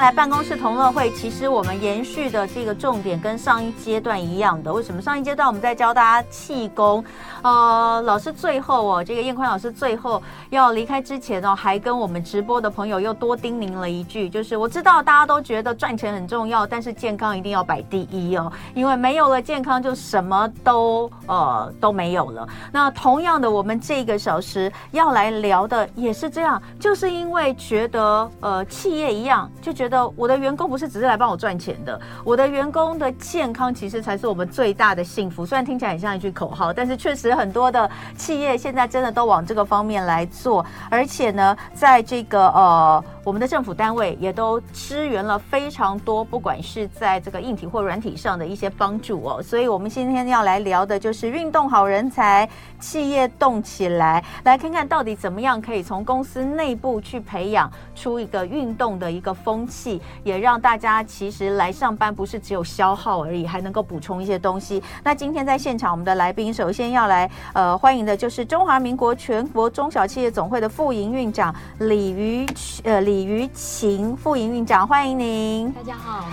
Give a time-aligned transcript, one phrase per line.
[0.00, 4.72] 来办公室同乐会，其实我们延续的这个重点跟上一阶段一样的。
[4.72, 7.04] 为什么上一阶段我们在教大家气功？
[7.42, 22.48] 呃，老师最后哦，这个燕宽老师最后要离开之前哦，还跟我们直播的朋友又多叮咛了一句，就是我知道大家都觉得赚钱很重要，但是健康一定要摆第一哦，因为没有了健康，就什么都呃都没有了。
[22.72, 35.46] 那同样的，我们这个小时要来聊的也是这样，就是因为觉得呃企业一样，就觉得我的员工不是只是来帮我赚钱的，我的员工的健康其实才是我们最大的幸福。
[35.46, 37.28] 虽然听起来很像一句口号，但是确实。
[37.38, 49.40] 很多的企业现在真的都往这个方面来做，而且呢，在这个呃，我们的政府单位也都支援了非常多，不管是在这个硬体或软体上的一些帮助哦。
[49.40, 52.48] 所以，我们今天要来聊的就是运动好人才，
[52.80, 59.77] 企业动起来，来看看到底怎么样可以从公司内部去培养出一个运动的一个风气，
[60.24, 64.82] 也让大家其实来上班不是只有消耗而已，还能够补充一些东西。
[65.04, 67.30] 那今天在现场，我们的来宾首先要来。
[67.52, 72.46] 呃，欢迎的就是中华民国全国中小企业总会的副营运长李于
[72.84, 75.70] 呃李于晴副营运长，欢迎您。
[75.72, 76.24] 大家好，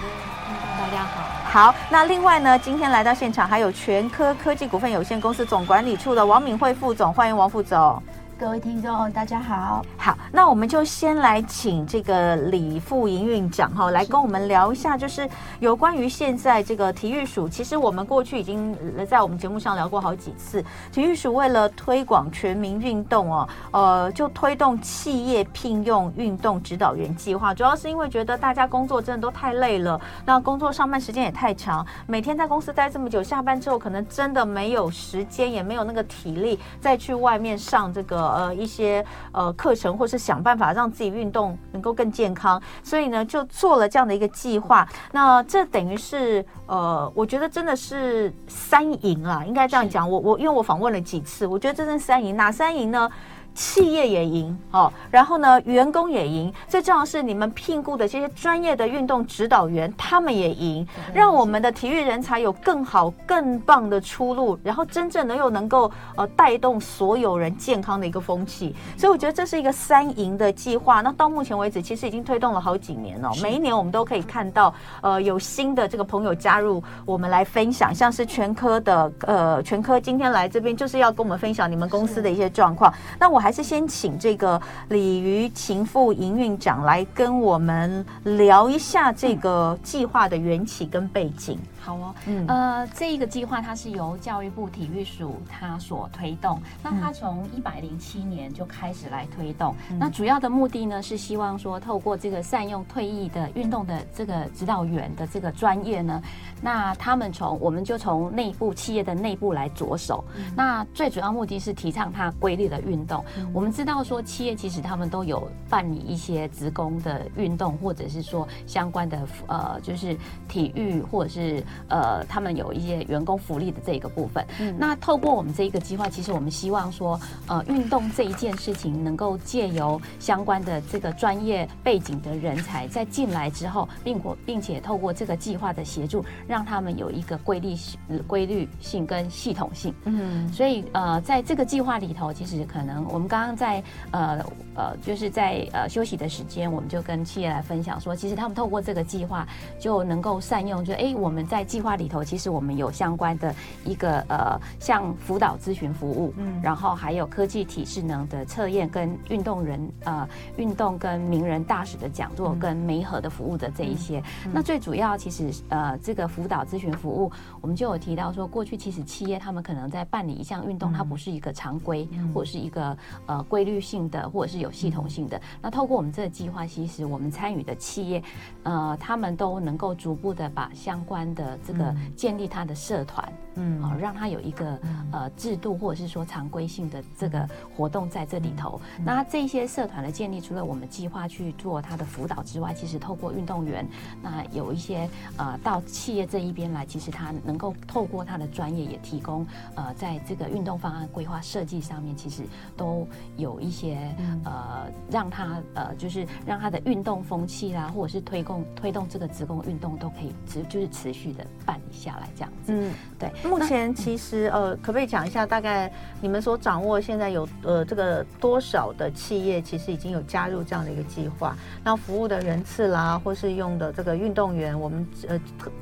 [0.77, 1.71] 大家好。
[1.71, 8.01] 好，那另外呢，今天来到现场还有全科科技股份有限公司总管理处的王敏慧副总，欢迎王副总。
[8.38, 9.81] 各位听众，大家好。
[9.97, 15.28] 好，那我们就先来请这个李副营运长哈，来跟我们聊一下，就是
[15.61, 17.47] 有关于现在这个体育署。
[17.47, 27.53] 其实我们过去已经在我们节目上聊过好几次，体育署为了推广全民运动哦，呃，就推动企业聘用运动指导员计划。
[27.53, 38.25] 主要是因为觉得大家工作真的都太累了，那工作上班时间也太长，每天在公司待这么久，下班之后可能真的没有时间，也没有那个体力再去外面上这个。
[38.30, 44.88] 呃，一些呃课程，或是想办法让自己运动能够更健康，所以呢，就做了这样的一个计划。
[45.12, 50.09] 那这等于是呃，我觉得真的是三赢啊，应该这样讲。
[50.09, 52.35] 我我因为我访问了几次，我觉得这是三赢。
[52.35, 53.09] 哪三赢呢？
[53.55, 56.53] 企业也赢哦，然后呢，员工也赢。
[56.67, 68.75] 最重要是你们聘雇的这些专业的运动指导员，他们也赢，让我们的体育人才有更好、更棒的出路，然后真正的又能够呃带动所有人健康的一个风气。
[68.97, 70.99] 所以我觉得这是一个三赢的计划。
[70.99, 73.31] 那到目前为止，其实已经推动了好几年了。
[73.41, 82.93] 每一年我们都可以看到呃有新的这个朋友加入我们来分享，像是全科的呃全科今天来这边就是要跟我们分享你们公司的一些状况。
[83.17, 83.44] 那我。
[83.45, 91.55] 还是先请这个鲤鱼情妇营运长来跟我们聊一下这个计划的缘起跟背景。
[91.85, 106.19] 好哦，嗯，呃，这一个计划它是由教育部体育署它所推动，那它从一百零七年就开始来推动，嗯，那主要的目的呢是希望说透过这个善用退役的运动的这个指导员的这个专业呢，
[106.59, 113.47] 那他们从我们就从内部企业的内部来着手，嗯，那最主要目的是提倡它规律的运动，嗯。
[113.53, 120.17] 我们知道说企业其实他们都有办理一些职工的运动，或者是说相关的呃就是
[120.47, 121.63] 体育或者是。
[121.88, 124.46] 呃，他们有一些员工福利的这个部分。
[124.59, 139.94] 嗯，那透过我们这一个计划，其实我们希望说，呃，运动这一件事情能够借由相关的这个专业背景的人才在进来之后，并或并且透过这个计划的协助，让他们有一个规律性、规律性跟系统性。
[140.06, 144.44] 嗯，所以呃，在这个计划里头，其实可能我们刚刚在呃
[144.75, 149.46] 呃，就是在呃休息的时间，我们就跟企业来分享说，其实他们透过这个计划
[149.80, 153.53] 就能够善用，就哎，我们在计划里头，其实我们有相关的
[153.84, 160.28] 一个呃，像辅导咨询服务，嗯，然后还有科技体适能的测验，跟运动人呃
[160.58, 164.20] 运动跟名人大使的讲座，跟媒合的服务的这一些。
[164.46, 167.31] 嗯、那最主要其实呃，这个辅导咨询服务，
[167.62, 175.41] 我们就有提到说，过去其实企业他们可能在办理一项运动，它不是一个常规，或者是一个呃规律性的，或者是有系统性的。
[175.61, 178.23] 那透过我们这个计划，其实我们参与的企业，
[178.64, 181.54] 呃，他们都能够逐步的把相关的。
[181.66, 184.79] 这个建立他的社团，嗯，哦，让他有一个
[185.11, 188.79] 呃制度，或者是说常规性的这个活动在这里头。
[189.03, 193.87] 那这些社团的建立，除了我们计划去做他的辅导之外，其实透过运动员，
[194.22, 202.43] 那有一些呃到企业这一边来，其实他能够透过他的专业，也提供呃在这个运动方案规划设计上面，其实
[202.75, 204.13] 都有一些
[204.43, 212.73] 呃让他呃就是让他的运动风气啦，或者是推动推动这个职工运动都可以持就是持续的办理下来，这样子。
[212.73, 213.29] 嗯，对。
[213.49, 215.91] 目前其实呃，可不可以讲一下，大概
[216.22, 221.55] 你们所掌握现在有呃这个多少的企业其实已经有加入这样的一个计划？
[221.84, 225.40] 那服务的人次啦，或是用的这个运动员，我们呃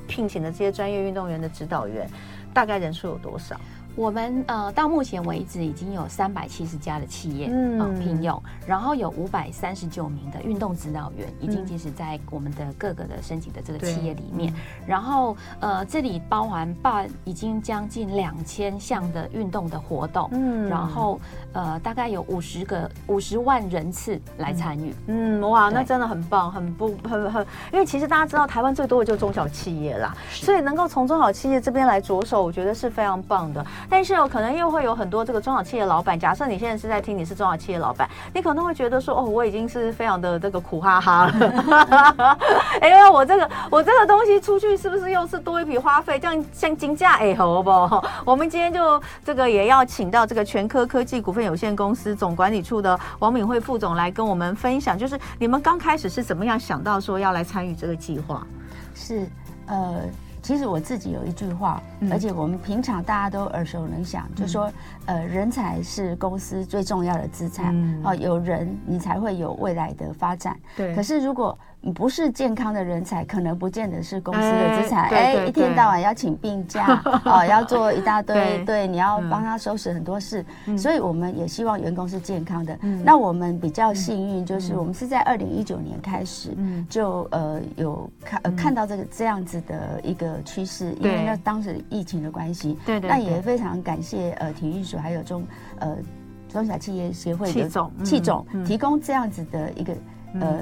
[0.07, 2.09] 聘请的这些专业运动员的指导员，
[2.53, 3.59] 大概人数有多少？
[3.95, 21.19] 我们呃到目前为止已经有三百七十家的企业嗯、呃、聘用，然后有五百三十九名的运动指导员已经其实在我们的各个的申请的这个企业里面，嗯、然后呃这里包含办已经将近两千项的运动的活动，嗯，然后
[21.53, 33.63] 呃大概有五十个五十万人次来参与，嗯哇，那真的很棒，很不 很很，因为其实大家知道台湾最多的就是中小企业啦，所以能够从中小企业这边来着手，我觉得是非常棒的。
[33.89, 42.37] 但是有可能又会有很多这个中小企业老板，假设你现在是在听，你是中小企业老板，你可能会觉得说，哦，我已经是非常的这个苦哈哈了，
[42.81, 46.19] 哎呀，我这个我这个东西出去是不是又是多一笔花费？
[46.19, 48.03] 这样像金价哎，好不好？
[48.25, 58.45] 我们今天就这个也要请到这个全科科技股份有限公司总管理处的王敏慧副总来跟我们分享，就是你们刚开始是怎么样想到说要来参与这个计划？
[58.95, 59.27] 是
[59.67, 60.01] 呃。
[60.43, 61.81] 其实我自己有一句话，
[62.11, 64.71] 而且我们平常大家都耳熟能详，嗯、就说，
[65.05, 67.73] 呃，人才是公司最重要的资产，
[68.03, 70.59] 哦、嗯，有人你才会有未来的发展。
[70.75, 70.93] 对。
[70.93, 71.57] 可是如果
[71.91, 75.09] 不是健康的人才，可能不见得是公司的资产。
[75.09, 80.45] 哎，一天到晚要请病假， 哦，要做一大堆，对，对，你要帮他收拾很多事。
[80.65, 82.77] 嗯、所以我们也希望员工是健康的。
[82.83, 86.55] 嗯、那我们比较幸运，就是我们是在二零一九年开始
[86.89, 92.79] 就呃有看呃看到这个这样子的一个趋势，因为那当时疫情的关系。
[92.85, 93.09] 对对。
[93.09, 95.43] 那也非常感谢呃体育署还有中
[95.79, 95.97] 呃
[96.47, 97.69] 中小企业协会的
[98.05, 99.93] 企总提供这样子的一个
[100.39, 100.59] 呃。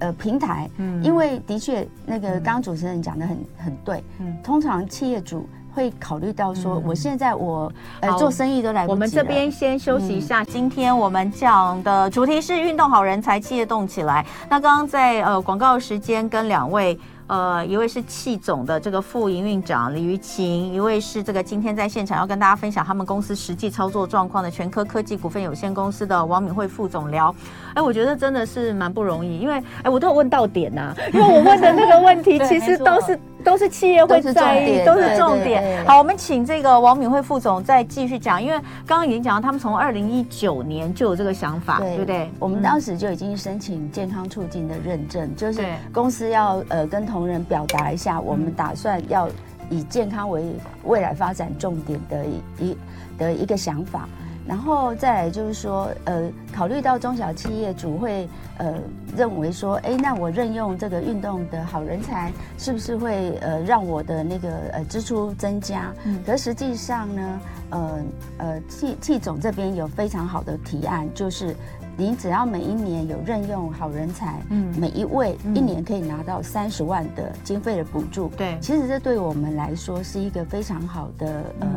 [0.00, 8.90] 呃，平台，嗯，因为的确，那个刚刚主持人讲的很很对，嗯，通常企业主会考虑到说，我现在我呃做生意都来不及。
[8.92, 14.26] 我们这边先休息一下，今天我们讲的主题是运动好人才，企业动起来。
[14.48, 16.98] 那刚刚在呃广告时间跟两位。
[17.30, 27.32] 呃，一位是气总的这个副营运长李于晴，一位是这个今天在现场要跟大家分享他们公司实际操作状况的全科科技股份有限公司的王敏慧副总聊。
[27.72, 35.86] 哎，我觉得真的是蛮不容易，因为哎，我都有问到点呐、啊，因为我问的那个问题 其实都是都是企业会在意，都是重点。
[35.86, 42.30] 好，我们请这个王敏慧副总再继续讲，因为刚刚已经讲到他们从二零一九年就有这个想法，对，对不对？
[42.40, 49.28] 我们当时就已经申请健康促进的认证，就是公司要呃跟同同仁表达一下，我们打算要
[49.68, 50.42] 以健康为
[50.84, 52.24] 未来发展重点的
[52.58, 52.74] 一
[53.18, 54.08] 的一个想法，
[54.50, 58.74] 然后再来就是说，呃，考虑到中小企业主会呃
[59.16, 65.94] 认为说，哎，那我任用这个运动的好人才，是不是会呃让我的那个呃支出增加？
[66.02, 68.00] 嗯，可实际上呢，呃
[68.38, 71.54] 呃，企企总这边有非常好的提案，就是。
[71.96, 81.68] 你只要每一年有任用好人才，嗯，每一位一年可以拿到三十万的经费的补助，对，其实这对我们来说是一个非常好的呃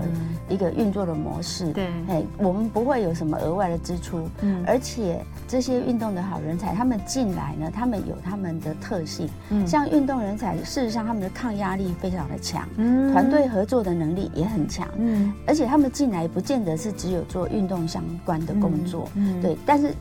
[0.47, 19.93] 一个运作的模式，对，哎，我们不会有什么额外的支出，嗯，而且这些运动的好人才他们进来呢，他们有他们的特性，嗯，像运动人才，事实上他们的抗压力非常的强，嗯，团队合作的能力也很强，嗯，而且他们进来不见得是只有做运动相关的工作，嗯，对，但是。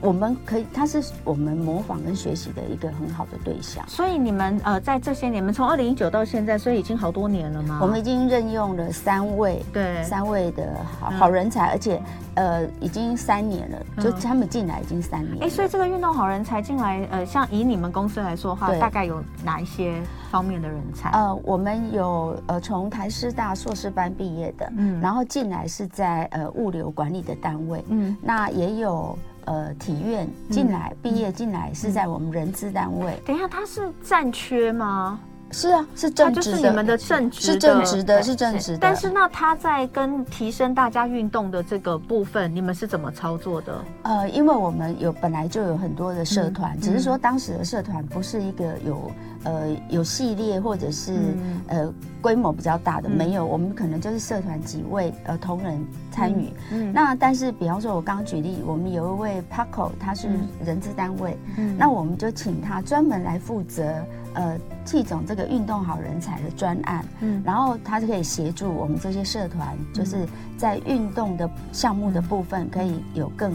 [0.00, 3.84] 我们可以，他是我们模仿跟学习的一个很好的对象。
[3.88, 7.78] 所以你们呃，在这些年，你们从二零一九到现在，所以已经好多年了吗？
[7.82, 12.00] 我们已经任用了三位，对，三位的好好人才，而且
[12.34, 15.44] 呃，已经三年了，就他们进来已经三年。
[15.44, 21.10] 哎，所以这个运动好人才进来，呃，像以你们公司来说的话，大概有哪一些方面的人才？
[21.10, 29.18] 呃，我们有呃，从台师大硕士班毕业的，嗯，然后进来是在呃物流管理的单位，嗯，那也有。
[29.50, 33.20] 呃，体院进来毕业进来是在我们人资单位。
[33.26, 35.18] 等一下，他是暂缺吗？
[35.50, 38.78] 是啊，是正职的，就是你们的正职，是正职的，是正职的。
[38.80, 43.84] 但是那他在跟提升大家运动的这个部分，你们是怎么操作的？
[44.02, 49.10] 呃，因为我们有本来就有很多的社团，嗯、只是说当时的社团不是一个有
[49.44, 53.44] 呃有系列或者是、嗯、呃规模比较大的，嗯、没有。
[53.44, 56.52] 我们可能就是社团几位呃同仁参与。
[56.70, 60.28] 嗯，嗯那但是比方说，我刚刚举例，我们有一位 Paco，他是
[60.64, 64.04] 人资单位，嗯，那我们就请他专门来负责。
[64.32, 70.24] 呃，企总这个运动好人才的专案，嗯，然后他就可以协助我们这些社团，就是
[70.56, 73.52] 在运动的项目的部分可以有更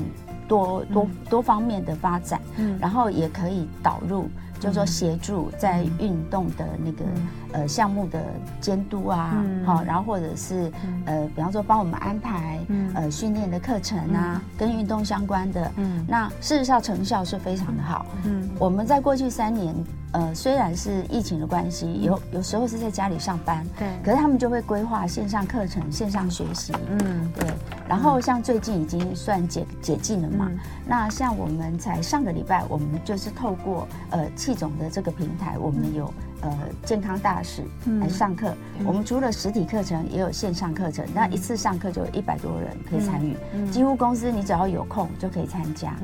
[0.49, 4.27] 多多多方面的发展，嗯，然后也可以导入。
[4.65, 7.05] 就是说协助在运动的那个
[7.51, 8.19] 呃项目的
[8.59, 10.71] 监督啊，好，然后或者是
[11.05, 12.59] 呃，比方说帮我们安排
[12.95, 18.07] 呃训练的课程啊，跟运动相关的，嗯，那事实上成效是非常的好。
[18.23, 19.75] 嗯，我们在过去三年，
[20.13, 27.47] 呃，虽然是疫情的关系，有有时候是在家里上班，对，可是他们就会规划线上课程、线上学习，嗯，对。
[27.87, 30.51] 然后像最近已经算解解禁了嘛，
[30.85, 34.25] 那像我们才上个礼拜，我们就是透过呃。
[34.35, 36.51] 气总的这个平台，我们有呃
[36.83, 37.63] 健康大使
[38.01, 38.53] 来上课。
[38.85, 41.05] 我们除了实体课程，也有线上课程。
[41.13, 43.35] 那一次上课就有一百多人可以参与，
[43.71, 45.95] 几乎公司你只要有空就可以参加。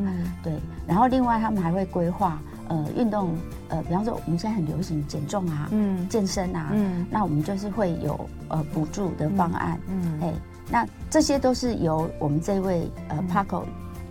[0.42, 0.54] 对。
[0.88, 3.36] 然后另外他们还会规划呃运动
[3.68, 10.34] 呃，比方说我们现在很流行减重啊，嗯，健身啊，嗯，那我们就是会有呃补助的方案，嗯，哎，
[10.72, 13.64] 那这些都是由我们这位呃 Paco。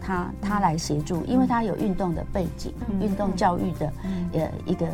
[0.03, 3.93] 他他来协助，因为他有运动的背景，运、嗯、动教育的
[4.33, 4.89] 呃一个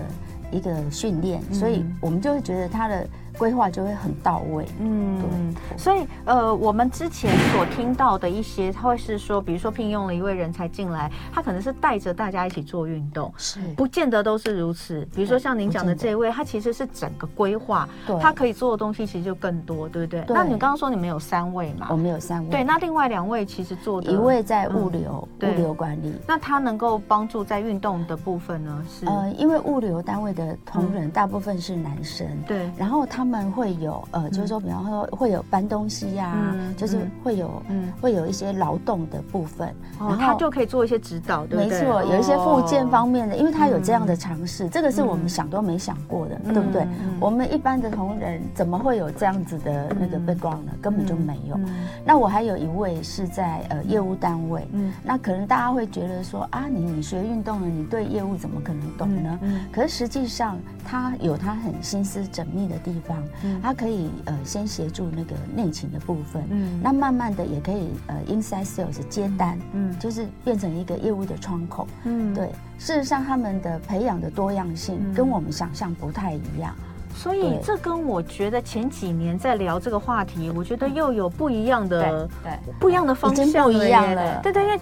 [0.50, 3.06] 一个训练，嗯、所以我们就会觉得他的。
[3.38, 15.06] 规划就会很到位，嗯，对，所以呃，我们之前所听到的一些，他会是说，比如说聘用了一位人才进来，他可能是带着大家一起做运动，是，不见得都是如此。
[15.14, 20.24] 比如说像您讲的这一位，他其实是整个规划，对，他可以做的东西其实就更多，对不对？
[20.28, 21.88] 那你刚刚说你们有三位嘛？
[21.90, 28.84] 我们有三位，对，那另外两位其实做的一位在物流，物流管理，那他能够帮助在运动的部分呢？
[28.88, 29.06] 是。
[29.06, 41.80] 呃，因为物流单位的同仁大部分是男生，对，然后他们会有呃，就是说，比方说会有搬东西呀，就是会有嗯，会有一些劳动的部分，然后他就可以做一些指导，对不对？
[41.80, 46.86] 没错，有一些附件方面的，因为他有这样的尝试，这个是我们想都没想过的，对不对？
[47.20, 50.72] 我们一般的同仁怎么会有这样子的那个 background 呢？
[50.80, 51.58] 根本就没有。
[52.04, 59.38] 那我还有一位是在呃业务单位，嗯，那可能大家会觉得说啊，你你学运动了，你对业务怎么可能懂呢？
[59.72, 63.15] 可是实际上他有他很心思缜密的地方。
[63.62, 72.50] 他可以呃先协助那个内勤的部分，嗯，那慢慢的也可以呃 inside sales 接单，嗯，就是变成一个业务的窗口，嗯，对。
[72.78, 76.74] 事实上，他们的培养的多样性跟我们想象不太一样，
[77.14, 84.78] 所以这跟我觉得前几年在聊这个话题，我觉得又有不一样的对不一样的方向不一样了，对对，因为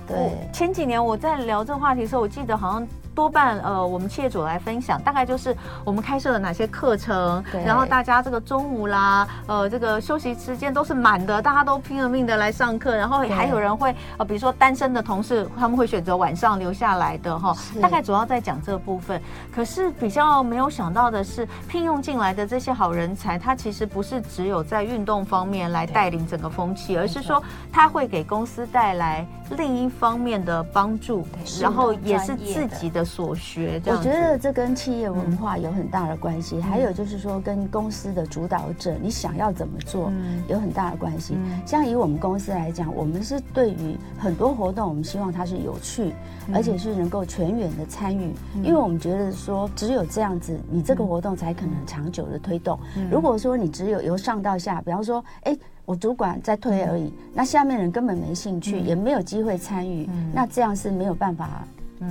[0.53, 2.89] 前几年我在聊这个话题的时候，我记得好像。
[3.15, 17.81] 多半呃，我们企业主来分享，大概就是我们开设了哪些课程，然后大家这个中午啦，呃，这个休息时间都是满的，大家都拼了命的来上课，然后还有人会呃，比如说单身的同事，他们会选择晚上留下来的哈，是。
[17.81, 19.21] 大概主要在讲这部分。
[19.55, 27.43] 可是比较没有想到的是，聘用进来的这些好人才，他其实不是只有在运动方面来带领整个风气，而是说
[27.73, 31.25] 他会给公司带来另一方面的帮助，
[31.61, 33.05] 然后也是自己的。
[33.05, 40.11] 所学，我觉得这跟企业文化有很大的关系，还有就是说跟公司的主导者你想要怎么做
[40.49, 41.37] 有很大的关系。
[41.67, 46.13] 像以我们公司来讲，我们是对于很多活动，我们希望它是有趣，
[46.53, 52.77] 而且是能够全员的参与，因为我们觉得说只有这样子，你这个活动才可能长久的推动。
[53.11, 61.67] 如果说你只有由上到下，比方说，哎，我主管在推而已，那下面人根本没兴趣，也没有机会参与，那这样是没有办法。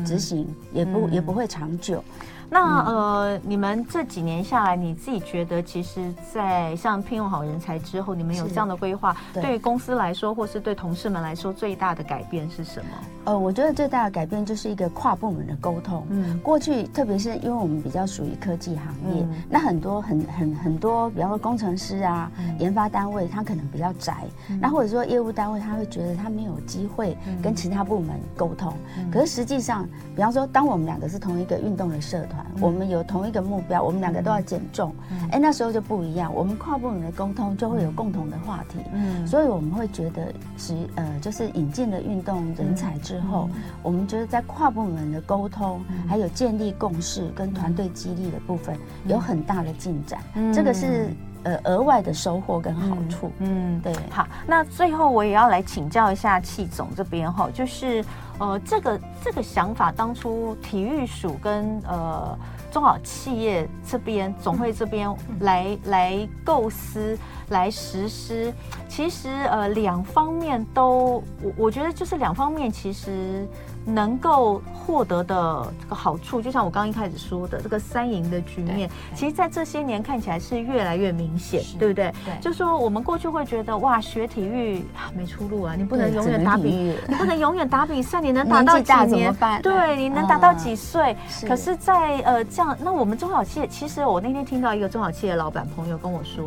[0.06, 2.04] 执行也不、嗯、也不会长久。
[2.50, 12.92] 那呃，你们这几年下来，你自己觉得，其实，在像聘用好人才之后，你们有这样的规划，对，于公司来说，或是对同事们来说，最大的改变是什么？
[13.26, 16.06] 呃，我觉得最大的改变就是一个跨部门的沟通。
[16.10, 28.74] 嗯，过去特别是因为我们比较属于科技行业，嗯、那很多很很很多，比方说工程师啊，嗯、研发单位，他可能比较窄，嗯、那或者说业务单位，他会觉得他没有机会跟其他部门沟通。
[28.98, 32.33] 嗯、可是实际上，比方说，当我们两个是同一个运动的社团。
[32.62, 34.94] 我们有同一个目标，我们两个都要减重。
[35.32, 38.80] 哎，那时候就不一样，我们跨部门的沟通就会有共同的话题。
[38.94, 43.50] 嗯，所以我们会觉得，是呃，就是引进了运动人才之后，
[43.82, 50.20] 我们觉得在跨部门的沟通，还有建立共识跟团队激励的部分，有很大的进展。
[50.54, 51.10] 这个是
[51.44, 53.32] 呃额外的收获跟好处。
[53.40, 53.94] 嗯，对。
[54.10, 58.04] 好，那最后我也要来请教一下戚总这边哈，就是。
[58.44, 62.38] 呃，这个这个想法当初体育署跟呃
[62.70, 65.10] 中小企业这边总会这边
[65.40, 67.18] 来来构思
[67.50, 68.54] 来实施，
[68.90, 73.48] 其实呃两方面都我我觉得就是两方面其实。
[73.86, 82.10] 能够获得的这个好处，就像我刚刚一开始说的，这个三赢的局面，其实，在这些年看起来是越来越明显，对不对？
[82.24, 89.34] 对，就说我们过去会觉得，哇，学体育没出路啊，你不能永远打比，你不能永远打比赛，你能达到几年？
[89.62, 91.16] 对，你能达到几岁？
[91.48, 96.46] 可是，在呃这样，那我们中小企业，其实我那天听到一个中小企业老板朋友跟我说，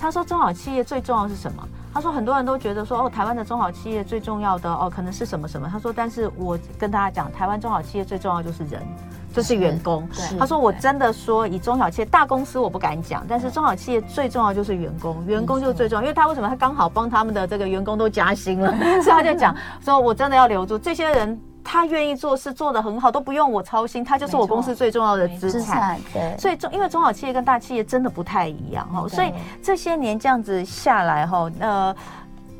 [0.00, 1.62] 他说中小企业最重要是什么？
[1.92, 5.68] 他说很多人都觉得说哦，台湾的中小企业最重要的哦，可能是什么什么？
[5.70, 8.82] 他说，但是我跟大家讲，台湾中小企业最重要就是人。
[9.34, 10.08] 就是员工，
[10.38, 16.48] 他说我真的说以中小企业大公司我不敢讲，但是中小企业最重要就是员工，员工就是最重要，因为他为什么？
[16.48, 19.54] 他刚好帮他们的这个员工都加薪了， 所以他就讲
[19.84, 26.00] 说我真的要留住这些人，他愿意做事做得很好，都不用我操心，他就是我公司最重要的资产。
[26.12, 29.32] 对，所以中因为中小企业跟大企业真的不太一样哈，所以
[29.62, 31.94] 这些年这样子下来哈，呃，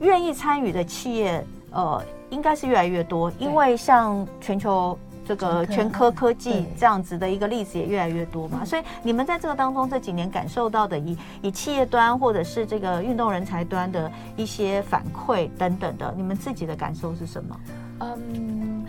[0.00, 4.96] 愿意参与的企业呃应该是越来越多，因为像全球。
[5.28, 17.61] 这个全科科技这样子的一个例子也越来越多嘛，所以你们在这个当中这几年感受到的以以企业端或者是这个运动人才端的一些反馈等等的，你们自己的感受是什么？
[18.00, 18.82] 嗯，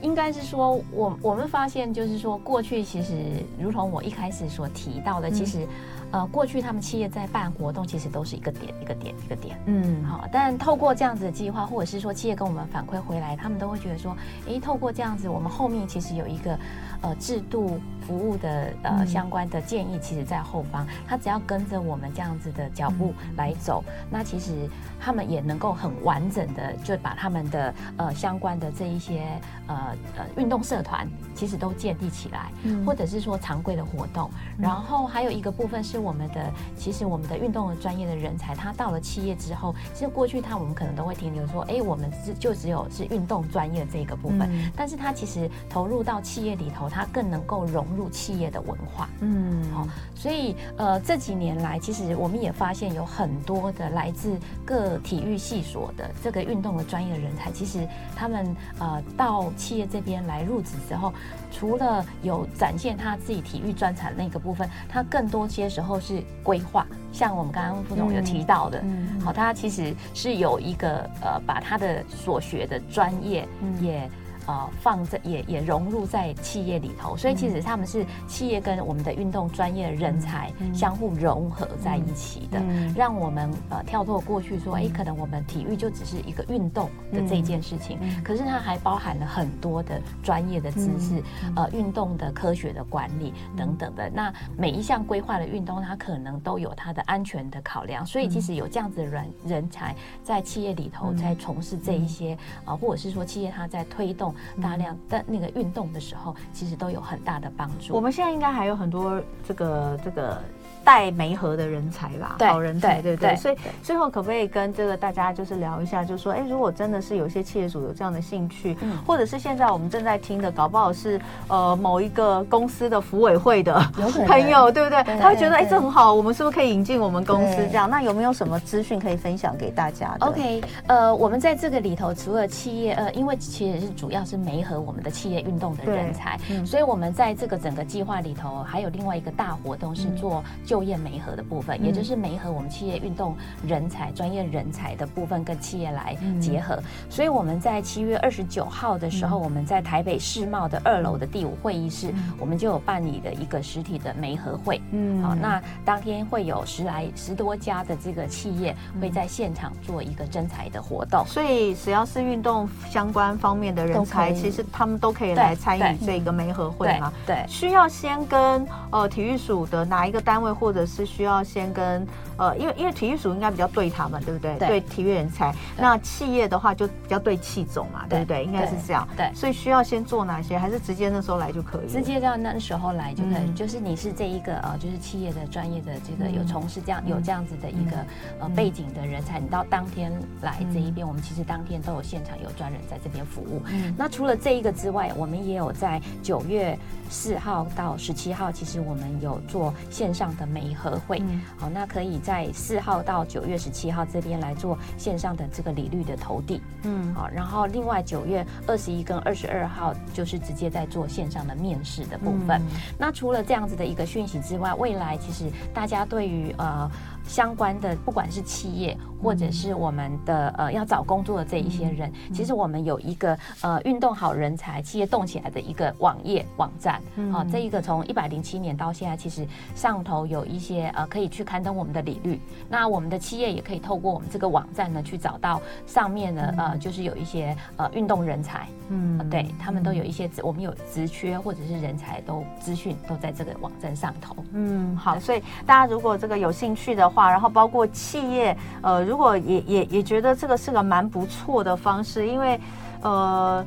[0.00, 3.16] 应该是说我我们发现就是说过去其实
[3.58, 5.66] 如同我一开始所提到的，其实。
[6.14, 10.28] 呃，过去他们企业在办活动，其实都是一个点一个点一个点，嗯，好。
[10.30, 14.16] 但透过这样子的计划，或者是说企业跟我们反馈回来，他们都会觉得说，
[14.46, 16.56] 诶，透过这样子，我们后面其实有一个
[17.00, 24.68] 呃制度服务的呃相关的建议，其实在后方，他只要跟着我们这样子的脚步来走，那其实
[25.00, 29.24] 他们也能够很完整的就把他们的呃相关的这一些
[29.66, 32.52] 呃呃运动社团，其实都建立起来，
[32.86, 36.04] 或者是说常规的活动，然后还有一个部分是。
[36.04, 61.12] 我们的其实我们的运动的专业的人才，他到了企业之后，其实过去他我们可能都会停留说，哎，我们只就只有是运动专业这一个部分，嗯、但是他其实投入到企业里头，他更能够融入企业的文化，嗯，好，所以呃这几年来，其实我们也发现有很多的来自各体育系所的这个运动的专业的人才，其实他们呃到企业这边来入职之后，
[61.50, 65.94] 除了有展现他自己体育专长那个部分，他更多些时候。
[66.04, 73.48] 是规划，像我们刚刚副总有提到的，嗯，好，他其实是有一个呃，把他的所学的专业
[73.80, 74.10] 也。
[74.46, 82.60] 呃，放在也也融入在企业里头，所以其实他们是企业跟我们的运动专业人才相互融合在一起的，
[82.94, 91.22] 让我们呃跳脱过去说，哎，可能我们体育就只是一个运动的这件事情，可是它还包含了很多的专业的知识，
[91.56, 94.10] 呃，运动的科学的管理等等的。
[94.10, 104.33] 那每一项规划的运动，它可能都有它的安全的考量，所以其实有这样子的人人才在企业里头在从事这一些啊，或者是说企业它在推动。
[104.62, 107.94] 大量的那个运动的时候，其实都有很大的帮助。
[107.94, 110.38] 我们现在应该还有很多这个这个。
[110.86, 113.34] 带媒合的人才吧，好人才，对不对？
[113.36, 121.18] 所以最后可不可以跟这个大家就是聊一下，就是说，哎，如果真的是有些企业主有这样的兴趣，或者是现在我们正在听的，搞不好是
[121.48, 123.80] 呃某一个公司的服委会的
[124.28, 125.02] 朋友，对不对？
[125.18, 127.88] 他会觉得，哎，这很好，我们是不是可以引进我们公司这样？
[127.88, 140.42] 那有没有什么资讯可以分享给大家？OK，呃，我们在这个里头，除了企业，呃，因为其实是主要是媒合我们的企业运动的人才，嗯所以我们在这个整个计划里头，还有另外一个大活动是做。
[140.64, 146.82] 就业媒合的部分，也就是媒合我们企业运动人才、专业人才的部分跟企业来结合。
[147.10, 154.80] 所以我们在七月二十九号的时候，我们在台北世贸的二楼的第五会议室，我们就有办理的一个实体的媒合会。
[154.92, 161.24] 嗯，好，那当天会有十来十多家的这个企业会在现场做一个征才的活动。
[161.26, 167.12] 所以只要是运动相关方面的人才，其实他们都可以来参与这个媒合会嘛？
[167.26, 170.54] 对，需要先跟呃体育署的哪一个单位？
[170.54, 174.56] 或者是需要先跟呃，因为因为体育署应该比较对他们，对不对？
[174.56, 175.52] 对，对体育人才。
[175.76, 178.44] 那企业的话就比较对气总嘛，对不对？
[178.44, 179.06] 应该是这样。
[179.16, 180.56] 对，所以需要先做哪些？
[180.56, 181.88] 还是直接那时候来就可以？
[181.90, 183.52] 直接到那时候来就可以。
[183.52, 187.96] 就是你是这一个呃，就是企业的专业的这个有从事这样有这样子的一个
[188.40, 193.62] 呃背景的人才，你到当天来这一边，我们其实当天都有现场有专人在这边服务。
[193.96, 196.78] 那除了这一个之外，我们也有在九月
[197.10, 200.44] 四号到十七号，其实我们有做线上的。
[200.54, 201.20] 媒合会，
[201.56, 212.62] 好，那可以在四号到九月十七号这边来做线上的这个利率的投递，嗯，好，然后另外九月二十一跟二十二号就是直接在做线上的面试的部分。
[212.96, 216.88] 那除了这样子的一个讯息之外，未来其实大家对于呃。
[217.26, 227.00] 相关的，不管是企业或者是我们的呃要找工作的这一些人，其实我们有一个呃运动好人才企业动起来的一个网页网站。
[227.32, 232.40] 好，这一个从一百零七年到现在，其实上头有一些呃可以去刊登我们的履历。
[232.68, 238.68] 那我们的企业也可以透过我们这个网站呢，去找到上面呢呃就是有一些呃运动人才。
[238.90, 244.36] 嗯，对他们都有一些我们有职缺或者是人才都资讯都在这个网站上头。
[244.52, 252.60] 嗯，好，所以大家如果这个有兴趣的话，然后包括企业，呃，如果也也也觉得这个是个蛮不错的方式，因为，
[253.02, 253.64] 呃。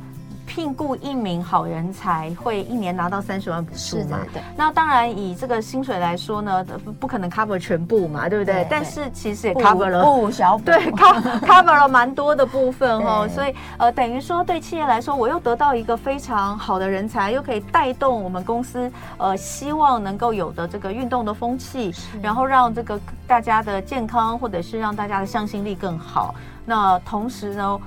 [0.48, 4.18] 聘雇一名好人才会一年拿到三十万补助嘛？
[4.34, 4.42] 对。
[4.56, 6.66] 那当然以这个薪水来说呢，
[7.00, 8.56] 不可能 cover 全部嘛，对不对？
[8.56, 13.28] 对对，但是其实也 cover 了不小，对， cover cover 了蛮多的部分哦。
[13.28, 26.34] 所以呃，等于说对企业来说，我又得到一个非常好的人才，又可以带动我们公司呃希望能够有的这个运动的风气，然后让这个大家的健康或者是让大家的向心力更好。
[26.66, 27.80] 那同时呢，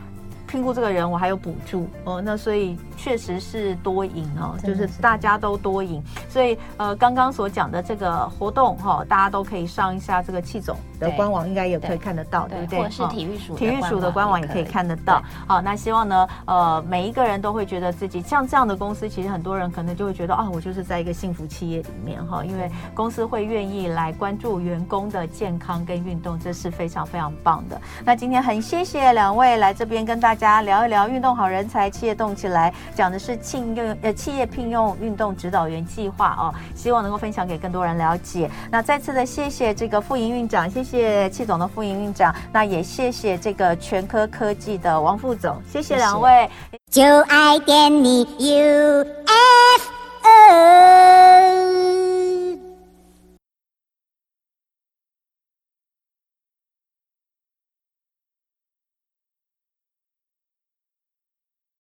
[0.51, 6.03] 聘雇这个人，我还有补助哦，那所以确实是多赢哦，就是大家都多赢。
[6.29, 12.79] 所以呃，刚刚所讲的这个活动哈、哦，大家都可以上一下这个气总的官网，应该也可以看得到，对，对不对？
[12.81, 15.23] 或者是体育署体育署的官网也可以看得到。
[15.47, 27.81] 好，那希望呢，呃，每一个人都会觉得自己像这样的公司，其实很多人可能就会觉得啊、哦，我就是在一个幸福企业里面哈，因为公司会愿意来关注员工的健康跟运动，这是非常非常棒的。
[28.05, 30.40] 那今天很谢谢两位来这边跟大家。
[30.49, 38.51] 家聊一聊运动好人才，企业动起来，讲的是聘用呃企业聘用运动指导员计划哦，希望能够分享给更多人了解。
[38.71, 46.49] 那再次的谢谢这个副营运长，谢谢戚总的副营运长，那也谢谢这个全科科技的王副总，谢谢两位。
[46.91, 49.11] 就爱点你 UFO。